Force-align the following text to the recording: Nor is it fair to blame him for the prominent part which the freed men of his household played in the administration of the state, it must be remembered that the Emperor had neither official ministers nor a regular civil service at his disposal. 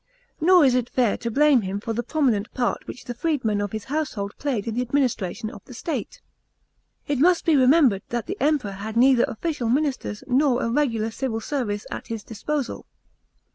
Nor 0.39 0.65
is 0.65 0.73
it 0.73 0.89
fair 0.89 1.15
to 1.17 1.29
blame 1.29 1.61
him 1.61 1.79
for 1.79 1.93
the 1.93 2.01
prominent 2.01 2.51
part 2.55 2.87
which 2.87 3.05
the 3.05 3.13
freed 3.13 3.45
men 3.45 3.61
of 3.61 3.71
his 3.71 3.83
household 3.83 4.33
played 4.39 4.65
in 4.65 4.73
the 4.73 4.81
administration 4.81 5.51
of 5.51 5.63
the 5.65 5.75
state, 5.75 6.21
it 7.05 7.19
must 7.19 7.45
be 7.45 7.55
remembered 7.55 8.01
that 8.09 8.25
the 8.25 8.35
Emperor 8.39 8.71
had 8.71 8.97
neither 8.97 9.25
official 9.25 9.69
ministers 9.69 10.23
nor 10.25 10.59
a 10.63 10.71
regular 10.71 11.11
civil 11.11 11.39
service 11.39 11.85
at 11.91 12.07
his 12.07 12.23
disposal. 12.23 12.87